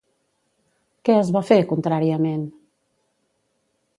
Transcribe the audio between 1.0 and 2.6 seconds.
Què es va fer, contràriament?